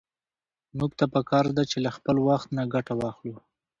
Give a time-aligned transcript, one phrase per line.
[0.77, 3.35] موږ ته په کار ده چې له خپل وخت نه ګټه واخلو.